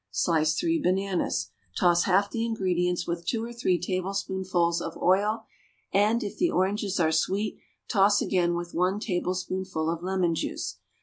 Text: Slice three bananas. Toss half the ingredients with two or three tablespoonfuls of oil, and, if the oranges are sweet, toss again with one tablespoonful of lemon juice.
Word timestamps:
Slice 0.09 0.55
three 0.59 0.81
bananas. 0.81 1.51
Toss 1.77 2.05
half 2.05 2.31
the 2.31 2.43
ingredients 2.43 3.05
with 3.05 3.23
two 3.23 3.43
or 3.45 3.53
three 3.53 3.79
tablespoonfuls 3.79 4.81
of 4.81 4.97
oil, 4.97 5.43
and, 5.93 6.23
if 6.23 6.37
the 6.39 6.49
oranges 6.49 6.99
are 6.99 7.11
sweet, 7.11 7.59
toss 7.87 8.19
again 8.19 8.55
with 8.55 8.73
one 8.73 8.99
tablespoonful 8.99 9.91
of 9.91 10.01
lemon 10.01 10.33
juice. 10.33 10.79